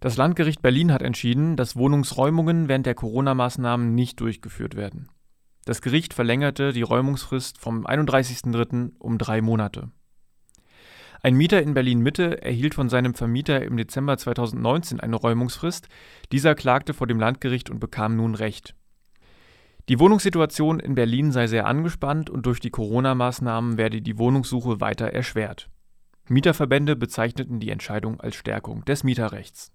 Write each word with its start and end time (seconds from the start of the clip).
Das 0.00 0.16
Landgericht 0.16 0.62
Berlin 0.62 0.92
hat 0.92 1.02
entschieden, 1.02 1.56
dass 1.56 1.74
Wohnungsräumungen 1.74 2.68
während 2.68 2.86
der 2.86 2.94
Corona-Maßnahmen 2.94 3.94
nicht 3.94 4.20
durchgeführt 4.20 4.76
werden. 4.76 5.08
Das 5.64 5.82
Gericht 5.82 6.14
verlängerte 6.14 6.72
die 6.72 6.82
Räumungsfrist 6.82 7.58
vom 7.58 7.84
31.03. 7.84 8.92
um 8.98 9.18
drei 9.18 9.42
Monate. 9.42 9.90
Ein 11.20 11.34
Mieter 11.34 11.60
in 11.60 11.74
Berlin 11.74 11.98
Mitte 11.98 12.42
erhielt 12.42 12.74
von 12.74 12.88
seinem 12.88 13.14
Vermieter 13.14 13.64
im 13.64 13.76
Dezember 13.76 14.16
2019 14.16 15.00
eine 15.00 15.16
Räumungsfrist. 15.16 15.88
Dieser 16.30 16.54
klagte 16.54 16.94
vor 16.94 17.08
dem 17.08 17.18
Landgericht 17.18 17.70
und 17.70 17.80
bekam 17.80 18.14
nun 18.14 18.36
Recht. 18.36 18.76
Die 19.88 19.98
Wohnungssituation 19.98 20.78
in 20.78 20.94
Berlin 20.94 21.32
sei 21.32 21.48
sehr 21.48 21.66
angespannt 21.66 22.30
und 22.30 22.46
durch 22.46 22.60
die 22.60 22.70
Corona-Maßnahmen 22.70 23.78
werde 23.78 24.00
die 24.00 24.16
Wohnungssuche 24.16 24.80
weiter 24.80 25.06
erschwert. 25.06 25.70
Mieterverbände 26.28 26.94
bezeichneten 26.94 27.58
die 27.58 27.70
Entscheidung 27.70 28.20
als 28.20 28.36
Stärkung 28.36 28.84
des 28.84 29.02
Mieterrechts. 29.02 29.72